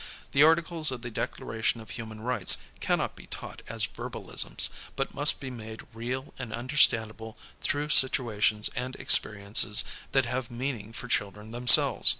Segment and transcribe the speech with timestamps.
[0.31, 5.39] The Articles of the Declaration of Human Rights cannot be taught as verbalisms, but must
[5.39, 12.09] be made real and understandable through situations and experiences that have meaning for children themselves.